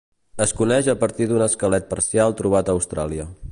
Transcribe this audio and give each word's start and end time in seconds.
Es 0.45 0.53
coneix 0.61 0.89
a 0.93 0.95
partir 1.03 1.27
d'un 1.33 1.45
esquelet 1.47 1.87
parcial 1.93 2.37
trobat 2.43 2.73
a 2.75 2.79
Austràlia. 2.79 3.31